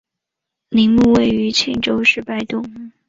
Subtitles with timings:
[0.69, 2.91] 陵墓位于庆州市拜洞。